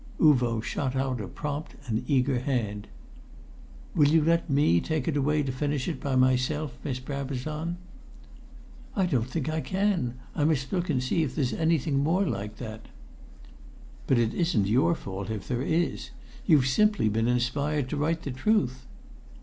[0.19, 2.87] Uvo shot out a prompt and eager hand.
[3.93, 7.77] "Will you let me take it away to finish by myself, Miss Brabazon?"
[8.95, 10.15] "I don't think I can.
[10.33, 12.87] I must look and see if there's anything more like that."
[14.07, 16.09] "But it isn't your fault if there is.
[16.47, 18.87] You've simply been inspired to write the truth."